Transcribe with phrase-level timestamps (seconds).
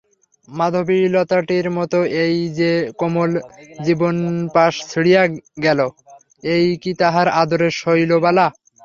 [0.47, 3.31] মাধবীলতাটির মতো এই যে কোমল
[3.79, 5.23] জীবনপাশ ছিঁড়িয়া
[5.65, 5.79] গেল,
[6.43, 8.47] এই কি তাহার আদরের শৈলবালা।